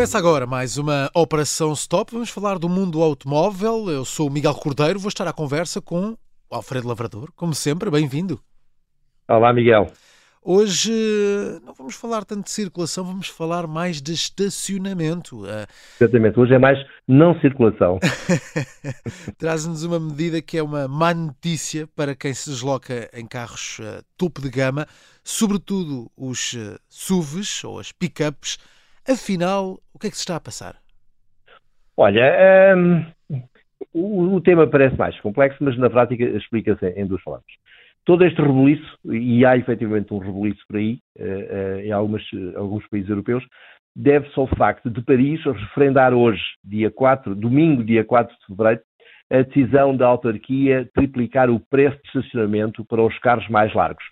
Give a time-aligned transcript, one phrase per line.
[0.00, 2.12] Começa agora mais uma Operação Stop.
[2.14, 3.90] Vamos falar do mundo automóvel.
[3.90, 6.16] Eu sou o Miguel Cordeiro, vou estar à conversa com
[6.48, 7.30] o Alfredo Lavrador.
[7.36, 8.40] Como sempre, bem-vindo.
[9.28, 9.92] Olá, Miguel.
[10.42, 10.90] Hoje
[11.66, 15.44] não vamos falar tanto de circulação, vamos falar mais de estacionamento.
[15.44, 15.66] Ah,
[16.00, 17.98] Exatamente, hoje é mais não circulação.
[19.36, 24.02] Traz-nos uma medida que é uma má notícia para quem se desloca em carros uh,
[24.16, 24.86] topo de gama,
[25.22, 28.56] sobretudo os uh, SUVs ou as pickups.
[29.08, 30.76] Afinal, o que é que se está a passar?
[31.96, 33.04] Olha, um,
[33.92, 37.52] o, o, tema parece mais complexo, mas na prática explica-se em duas palavras
[38.04, 42.22] todo este rebuliço, e há efetivamente um rebuliço por aí, uh, uh, em algumas,
[42.56, 43.44] alguns países europeus,
[43.94, 48.80] deve-se ao facto de Paris referendar hoje, dia 4, domingo, dia 4 de fevereiro,
[49.30, 54.04] a decisão da autarquia triplicar o preço de estacionamento para os carros mais largos.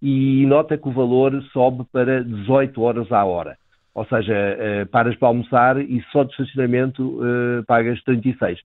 [0.00, 3.56] E nota que o valor sobe para 18 horas à hora.
[3.94, 7.20] Ou seja, uh, paras para almoçar e só de estacionamento
[7.66, 8.58] pagas 36.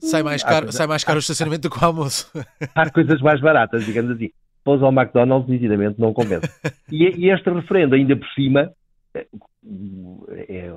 [0.00, 2.30] Sai mais caro, sai mais caro o estacionamento do que o almoço.
[2.74, 4.30] Há coisas mais baratas, digamos assim.
[4.64, 6.48] Pôs ao McDonald's, nitidamente, não compensa.
[6.90, 8.72] E, e este referendo, ainda por cima,
[9.14, 9.26] é,
[10.48, 10.70] é,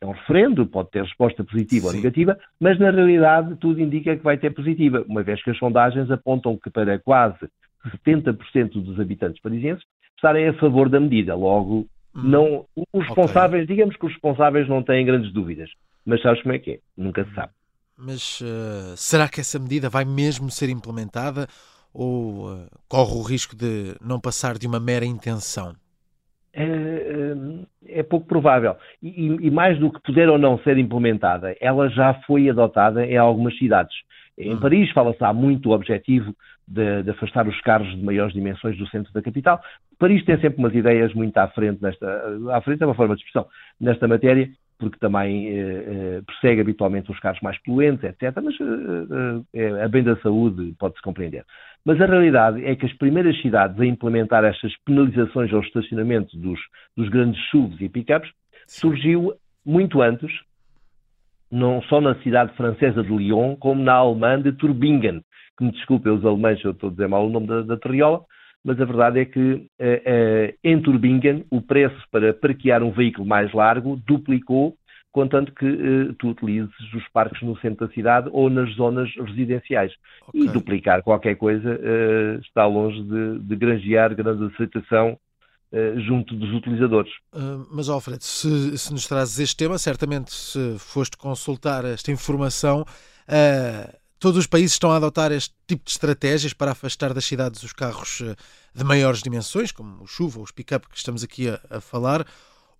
[0.00, 1.88] é, um referendo, pode ter resposta positiva Sim.
[1.88, 5.58] ou negativa, mas na realidade tudo indica que vai ter positiva, uma vez que as
[5.58, 7.48] sondagens apontam que para quase
[8.06, 11.34] 70% dos habitantes parisienses estarem a favor da medida.
[11.34, 11.86] Logo.
[12.16, 13.76] Não, os responsáveis, okay.
[13.76, 15.70] digamos que os responsáveis não têm grandes dúvidas,
[16.04, 16.78] mas sabes como é que é?
[16.96, 17.52] Nunca se sabe.
[17.96, 21.46] Mas uh, será que essa medida vai mesmo ser implementada
[21.92, 25.74] ou uh, corre o risco de não passar de uma mera intenção?
[26.58, 28.76] É, é, pouco provável.
[29.02, 33.18] E, e, mais do que poder ou não ser implementada, ela já foi adotada em
[33.18, 33.94] algumas cidades.
[34.38, 34.60] Em hum.
[34.60, 36.34] Paris fala-se há muito o objetivo
[36.66, 39.60] de, de, afastar os carros de maiores dimensões do centro da capital.
[39.98, 42.06] Paris tem sempre umas ideias muito à frente nesta,
[42.50, 43.46] à frente é uma forma de expressão,
[43.78, 44.48] nesta matéria,
[44.78, 48.34] porque também eh, eh, persegue habitualmente os carros mais poluentes, etc.
[48.42, 51.44] Mas eh, eh, a bem da saúde pode-se compreender.
[51.84, 56.60] Mas a realidade é que as primeiras cidades a implementar estas penalizações ao estacionamento dos,
[56.96, 58.30] dos grandes SUVs e pickups
[58.66, 59.32] surgiu
[59.64, 60.30] muito antes,
[61.50, 65.22] não só na cidade francesa de Lyon, como na alemã de Turbingen,
[65.56, 68.24] que me desculpem os alemães, eu estou a dizer mal o nome da, da terriola,
[68.66, 73.52] mas a verdade é que uh, em Turbingen o preço para parquear um veículo mais
[73.52, 74.76] largo duplicou,
[75.12, 79.92] contanto que uh, tu utilizes os parques no centro da cidade ou nas zonas residenciais.
[80.26, 80.42] Okay.
[80.42, 81.78] E duplicar qualquer coisa
[82.42, 85.16] está longe de, de granjear grande aceitação
[85.98, 87.12] junto dos utilizadores.
[87.34, 92.80] Uh, mas, Alfredo, se, se, nos trazes este tema, certamente se foste consultar esta informação,
[92.80, 97.62] uh, Todos os países estão a adotar este tipo de estratégias para afastar das cidades
[97.62, 98.34] os carros eh,
[98.74, 102.24] de maiores dimensões, como o chuva ou os pick-up que estamos aqui a, a, falar,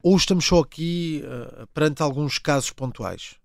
[0.03, 3.39] ou estamos só aqui uh, perante alguns casos pontuais?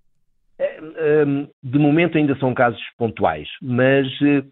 [0.57, 4.51] É, ehm, de momento ainda são casos pontuais, mas uh,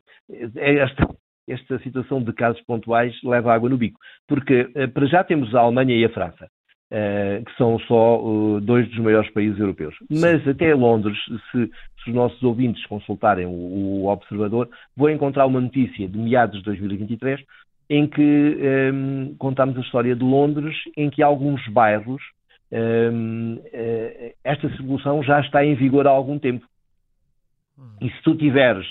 [0.58, 1.08] esta,
[1.48, 5.96] esta situação de casos pontuais leva água no bico, porque para já temos a Alemanha
[5.96, 6.50] e a França.
[6.92, 9.96] Uh, que são só uh, dois dos maiores países europeus.
[10.00, 10.22] Sim.
[10.22, 11.16] Mas até Londres,
[11.52, 14.68] se, se, os nossos ouvintes consultarem o, o, Observador,
[14.98, 17.42] vão encontrar uma notícia de meados de 2023
[17.92, 22.24] em que um, ehm, contamos a história de Londres, em que alguns bairros
[22.72, 26.66] um, uh, eh, esta solução já está em vigor há algum tempo.
[27.78, 27.98] Hum.
[28.02, 28.88] E se tu tiveres,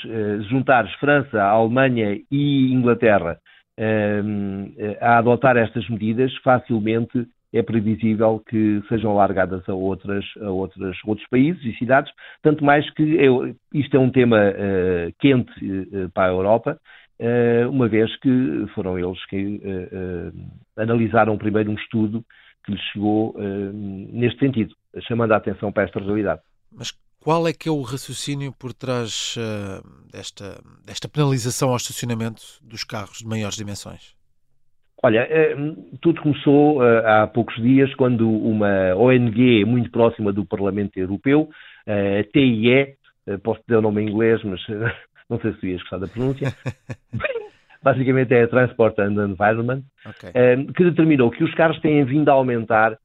[0.49, 3.39] juntares França, Alemanha e Inglaterra
[3.77, 10.97] ehm, a adotar estas medidas, facilmente é previsível que sejam largadas a, outras, a outras,
[11.05, 16.11] outros países e cidades, tanto mais que eu, isto é um tema uh, quente uh,
[16.11, 16.81] para a Europa,
[17.19, 19.61] uh, uma vez que foram eles que
[20.77, 22.25] analisaram primeiro um estudo
[22.65, 23.35] que lhes chegou
[24.13, 24.75] neste sentido,
[25.07, 26.43] chamando a atenção para esta realidade.
[26.71, 29.37] Mas qual é que é o raciocínio por trás
[30.13, 34.18] desta, desta penalização ao estacionamento dos carros de maiores dimensões?
[35.03, 35.55] Olha, eh,
[36.01, 41.49] tudo começou eh, há poucos dias quando uma ONG muito próxima do Parlamento Europeu,
[41.87, 42.97] a TIE,
[43.27, 44.61] eh, posso dizer o nome em inglês, mas
[45.31, 46.53] não sei se tu ias gostar da pronúncia,
[47.81, 50.33] basicamente é Transport and Environment, okay.
[50.75, 52.99] que determinou que os carros têm vindo a aumentar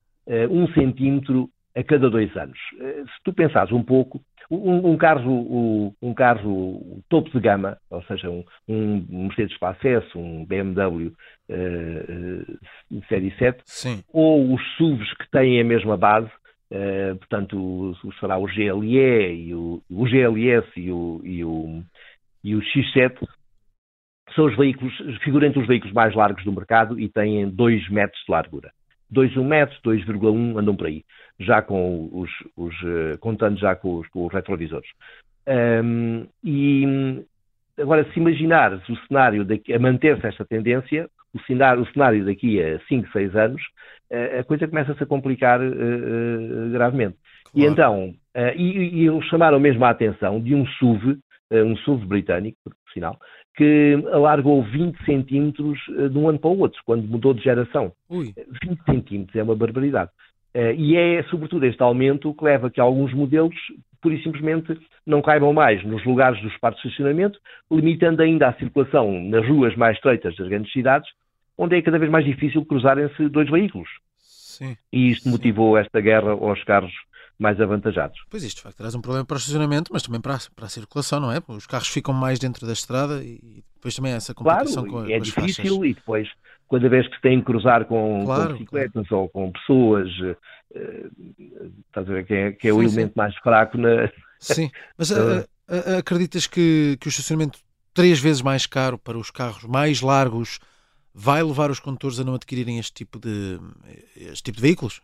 [0.49, 2.57] um centímetro a cada dois anos.
[2.79, 4.19] Se tu pensares um pouco,
[4.55, 10.17] um, um, carro, um carro topo de gama, ou seja, um, um Mercedes Classe S,
[10.17, 11.11] um BMW
[11.49, 12.55] uh,
[12.91, 14.03] uh, Série 7, Sim.
[14.13, 16.29] ou os SUVs que têm a mesma base,
[16.71, 21.83] uh, portanto, será o GLE, e o, o GLS e o, e, o,
[22.43, 23.27] e o X7,
[24.35, 28.21] são os veículos, figuram entre os veículos mais largos do mercado e têm 2 metros
[28.25, 28.71] de largura.
[29.13, 31.03] 2,1 metros, 2,1 andam por aí,
[31.39, 32.75] já com os, os
[33.19, 34.89] contando já com os, com os retrovisores.
[35.47, 37.23] Um, e
[37.79, 42.61] agora, se imaginares o cenário daqui, a manter-se esta tendência, o cenário, o cenário daqui
[42.61, 43.61] a 5, 6 anos,
[44.39, 47.17] a coisa começa-se a complicar uh, gravemente.
[47.51, 47.67] Claro.
[47.67, 51.17] E então, uh, e, e eles chamaram mesmo a atenção de um SUV,
[51.53, 53.19] um SUV britânico, por sinal,
[53.55, 55.79] que alargou 20 centímetros
[56.11, 57.91] de um ano para o outro, quando mudou de geração.
[58.09, 58.33] Ui.
[58.63, 60.09] 20 centímetros é uma barbaridade.
[60.77, 63.55] E é, sobretudo, este aumento que leva a que alguns modelos,
[64.01, 67.39] pura e simplesmente, não caibam mais nos lugares dos parques de estacionamento,
[67.71, 71.09] limitando ainda a circulação nas ruas mais estreitas das grandes cidades,
[71.57, 73.89] onde é cada vez mais difícil cruzarem-se dois veículos.
[74.17, 74.75] Sim.
[74.91, 76.93] E isto motivou esta guerra aos carros
[77.37, 78.19] mais avantajados.
[78.29, 80.65] Pois isto, de facto, traz um problema para o estacionamento, mas também para a, para
[80.65, 81.41] a circulação, não é?
[81.47, 85.11] Os carros ficam mais dentro da estrada e depois também há essa complicação claro, com,
[85.11, 85.89] é com difícil faixas.
[85.89, 86.29] e depois,
[86.69, 89.23] cada vez que se tem que cruzar com, claro, com bicicletas claro.
[89.23, 90.37] ou com pessoas, uh,
[91.87, 93.17] estás a ver que é, que é sim, o elemento sim.
[93.17, 94.09] mais fraco na...
[94.39, 95.39] Sim, mas uh,
[95.69, 97.59] uh, acreditas que, que o estacionamento
[97.93, 100.59] três vezes mais caro para os carros mais largos
[101.13, 103.57] vai levar os condutores a não adquirirem este tipo de,
[104.17, 105.01] este tipo de veículos?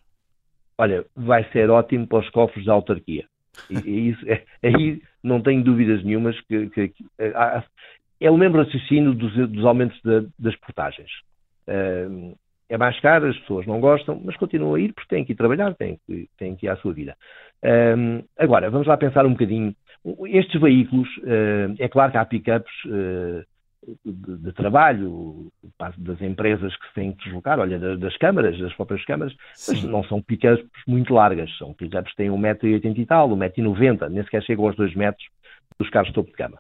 [0.80, 3.26] Olha, vai ser ótimo para os cofres da autarquia.
[3.70, 7.64] E, e isso, é, aí não tenho dúvidas nenhumas que, que, que é,
[8.22, 11.12] é o mesmo raciocínio dos, dos aumentos de, das portagens.
[11.68, 12.34] Uh,
[12.70, 15.36] é mais caro, as pessoas não gostam, mas continuam a ir porque têm que ir
[15.36, 17.18] trabalhar, têm que, têm que ir à sua vida.
[17.62, 19.76] Uh, agora, vamos lá pensar um bocadinho.
[20.28, 22.72] Estes veículos, uh, é claro que há pick-ups
[24.06, 25.52] de, de, trabalho,
[25.98, 29.74] das empresas que se têm que deslocar, olha, das câmaras, das próprias câmaras, Sim.
[29.74, 34.24] mas não são pick-ups muito largas, são pick-ups que têm 1,80m e tal, 1,90m, nem
[34.24, 35.26] sequer chegam aos 2 metros
[35.80, 36.58] dos carros de topo de cama.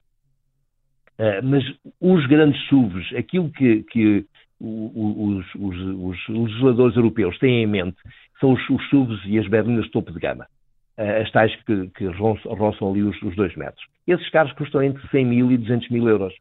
[1.19, 1.63] Uh, mas
[1.99, 4.25] os grandes SUVs, aquilo que, que
[4.61, 7.97] os, os, os, legisladores europeus têm em mente
[8.39, 10.47] são os, os SUVs e as berlinas de topo de gama,
[10.97, 13.85] uh, as tais que, que roçam ali os, os 2 metros.
[14.07, 16.33] Esses carros custam entre 100 mil e 200 mil euros.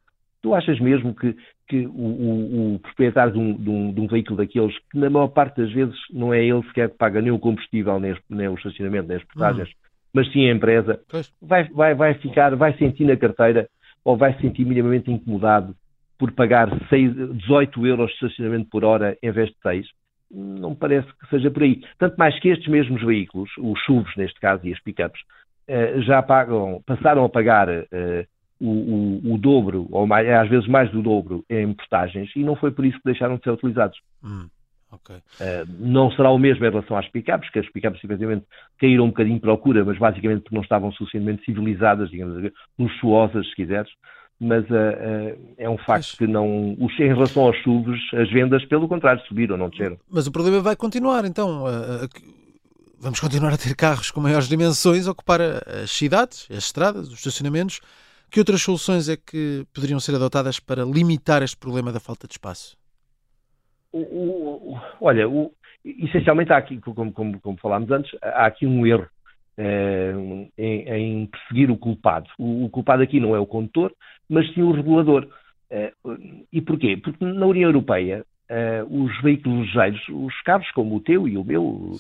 [0.43, 1.37] Tu achas mesmo que,
[1.67, 5.11] que o, o, o proprietário de um, de, um, de um, veículo daqueles, que na
[5.11, 8.49] maior parte das vezes não é ele sequer que paga nem o combustível, nem, nem
[8.49, 9.75] o estacionamento, nem as portagens, uhum.
[10.14, 11.00] mas sim a empresa,
[11.43, 13.69] vai, vai, vai ficar, vai sentir na carteira
[14.05, 15.75] ou vai se sentir minimamente incomodado
[16.19, 19.87] por pagar 6, 18 euros de estacionamento por hora em vez de 6?
[20.31, 21.81] Não parece que seja por aí.
[21.99, 25.20] Tanto mais que estes mesmos veículos, os SUVs neste caso e as pickups,
[25.67, 28.26] eh, já pagam, passaram a pagar eh,
[28.60, 32.56] o, o, o, dobro, ou mais, às vezes mais do dobro, em portagens, e não
[32.56, 33.99] foi por isso que deixaram de ser utilizados.
[34.22, 34.49] Hum,
[34.93, 35.16] okay.
[35.16, 38.44] uh, não será o mesmo em relação às picapes, que as picapes efetivamente
[38.78, 43.49] caíram um bocadinho de procura, mas basicamente porque não estavam suficientemente civilizadas, digamos assim, luxuosas,
[43.49, 43.90] se quiseres.
[44.40, 46.14] Mas uh, uh, é um facto mas...
[46.14, 46.76] que não.
[46.78, 49.99] Os, em relação aos SUVs, as vendas, pelo contrário, subiram, não desceram.
[50.08, 51.64] Mas o problema vai continuar, então.
[53.00, 57.81] Vamos continuar a ter carros com maiores dimensões, ocupar as cidades, as estradas, os estacionamentos
[58.30, 62.34] que outras soluções é que poderiam ser adotadas para limitar este problema da falta de
[62.34, 62.76] espaço?
[63.92, 65.52] O, o, olha, o,
[65.84, 69.08] essencialmente há aqui, como, como, como, falámos antes, há aqui um erro
[69.56, 70.12] eh,
[70.56, 72.28] em, em, perseguir o culpado.
[72.38, 73.92] O, culpado aqui não é o condutor,
[74.28, 75.26] mas sim o regulador.
[75.70, 75.93] Eh,
[76.53, 76.96] e porquê?
[76.96, 81.44] Porque na União Europeia eh, os veículos ligeiros, os carros como o teu e o
[81.44, 81.96] meu,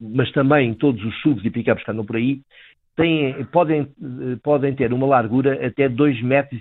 [0.00, 2.40] mas também todos os SUVs e pickups que andam por aí,
[2.98, 3.88] têm, podem,
[4.42, 6.60] podem ter uma largura até 2,55 metros.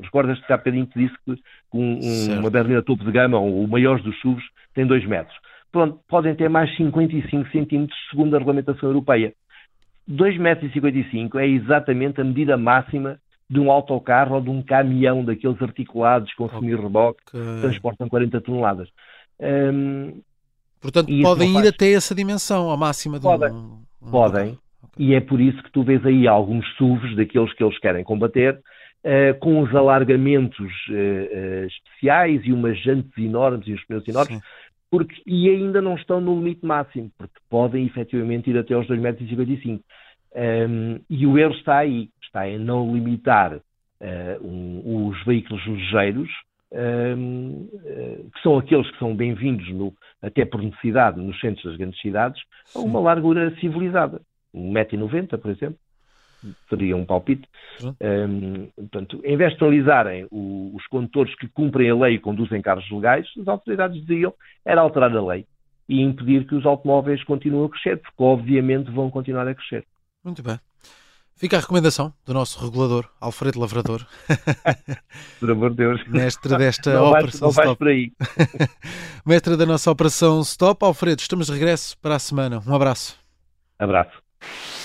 [0.00, 1.36] Recordas-te que há bocadinho te disse que
[1.74, 1.98] um,
[2.38, 5.36] uma berlina topo de gama, ou o maior dos SUVs, tem 2 metros.
[5.72, 9.34] Pronto, podem ter mais 55 centímetros segundo a regulamentação europeia.
[10.08, 13.18] 2,55 metros é exatamente a medida máxima
[13.50, 18.88] de um autocarro ou de um caminhão daqueles articulados com semi-reboque que transportam 40 toneladas.
[19.40, 20.20] Hum,
[20.80, 24.58] Portanto, podem ir até essa dimensão, a máxima de podem, um, um Podem,
[24.98, 28.54] e é por isso que tu vês aí alguns SUVs daqueles que eles querem combater,
[29.04, 34.40] uh, com os alargamentos uh, uh, especiais e umas jantes enormes e uns pneus enormes,
[34.90, 39.62] porque, e ainda não estão no limite máximo, porque podem efetivamente ir até aos 2,55
[39.66, 39.80] m.
[40.34, 43.60] Um, e o erro está aí, está em não limitar
[44.42, 46.28] um, os veículos ligeiros,
[46.72, 47.68] um,
[48.32, 49.66] que são aqueles que são bem-vindos,
[50.22, 52.40] até por necessidade, nos centros das grandes cidades,
[52.74, 54.20] a uma largura civilizada.
[54.54, 55.78] 1,90m, por exemplo,
[56.68, 57.48] seria um palpite.
[57.82, 62.88] Um, portanto, em vez de penalizarem os condutores que cumprem a lei e conduzem carros
[62.90, 64.32] legais, as autoridades diziam
[64.64, 65.46] era alterar a lei
[65.88, 69.84] e impedir que os automóveis continuem a crescer, porque obviamente vão continuar a crescer.
[70.22, 70.58] Muito bem.
[71.34, 74.04] Fica a recomendação do nosso regulador, Alfredo Lavrador.
[75.38, 76.08] Por amor de Deus.
[76.08, 78.12] Mestre desta não operação vais, não vais por aí.
[79.24, 80.84] Mestre da nossa operação Stop.
[80.84, 82.60] Alfredo, estamos de regresso para a semana.
[82.66, 83.16] Um abraço.
[83.78, 84.20] Abraço.
[84.42, 84.77] you